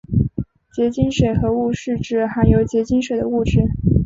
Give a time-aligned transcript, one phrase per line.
[0.73, 3.59] 结晶水合物是指含有结晶水的物质。